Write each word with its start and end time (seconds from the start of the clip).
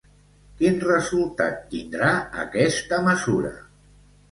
Quin 0.61 0.79
resultat 0.85 1.61
tindrà 1.75 2.11
aquesta 2.47 3.03
mesura? 3.11 3.55